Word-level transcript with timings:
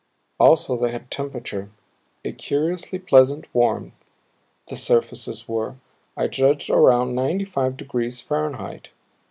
Also 0.39 0.75
they 0.77 0.89
had 0.89 1.11
temperature, 1.11 1.69
a 2.25 2.31
curiously 2.31 2.97
pleasant 2.97 3.45
warmth 3.53 4.03
the 4.67 4.75
surfaces 4.75 5.47
were, 5.47 5.75
I 6.17 6.27
judged, 6.27 6.71
around 6.71 7.13
ninety 7.13 7.45
five 7.45 7.77
degrees 7.77 8.19
Fahrenheit. 8.19 8.89